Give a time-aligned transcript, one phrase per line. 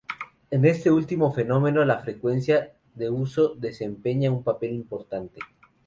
[0.49, 5.37] En este último fenómeno la frecuencia de uso desempeña un papel importante.